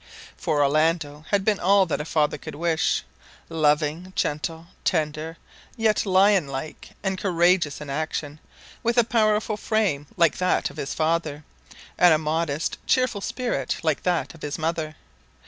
For 0.35 0.63
Orlando 0.63 1.25
had 1.29 1.45
been 1.45 1.59
all 1.59 1.85
that 1.85 2.01
a 2.01 2.05
father 2.05 2.39
could 2.39 2.55
wish; 2.55 3.03
loving, 3.49 4.13
gentle, 4.15 4.65
tender, 4.83 5.37
yet 5.77 6.07
lion 6.07 6.47
like 6.47 6.93
and 7.03 7.19
courageous 7.19 7.79
in 7.79 7.87
action, 7.87 8.39
with 8.81 8.97
a 8.97 9.03
powerful 9.03 9.57
frame 9.57 10.07
like 10.17 10.37
that 10.39 10.71
of 10.71 10.77
his 10.77 10.95
father, 10.95 11.43
and 11.99 12.15
a 12.15 12.17
modest, 12.17 12.79
cheerful 12.87 13.21
spirit 13.21 13.77
like 13.83 14.01
that 14.01 14.33
of 14.33 14.41
his 14.41 14.57
mother. 14.57 14.95